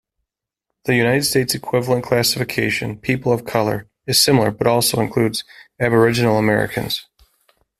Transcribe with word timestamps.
The 0.85 0.95
United 0.95 1.25
States' 1.25 1.53
equivalent 1.53 2.03
classification-"people 2.05 3.31
of 3.31 3.45
color"-is 3.45 4.15
similar, 4.23 4.49
but 4.49 4.65
also 4.65 4.99
includes 4.99 5.43
Aboriginal 5.79 6.39
Americans. 6.39 7.05